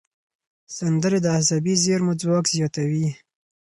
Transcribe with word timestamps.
سندرې 0.77 1.19
د 1.23 1.27
عصبي 1.37 1.73
زېرمو 1.83 2.13
ځواک 2.21 2.45
زیاتوي. 2.55 3.07